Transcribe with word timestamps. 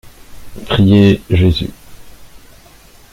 Prier 0.67 1.21
Jésus. 1.29 1.69